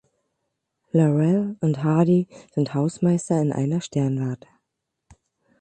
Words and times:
Laurel 0.93 1.57
und 1.59 1.83
Hardy 1.83 2.27
sind 2.55 2.73
Hausmeister 2.73 3.39
in 3.39 3.51
einer 3.51 3.81
Sternwarte. 3.81 4.47